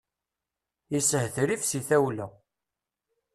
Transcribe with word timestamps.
Yeshetrif 0.91 1.61
si 1.65 1.81
tawla. 1.87 2.27